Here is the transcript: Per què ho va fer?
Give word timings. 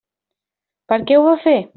Per 0.93 0.99
què 1.11 1.19
ho 1.19 1.27
va 1.29 1.35
fer? 1.47 1.57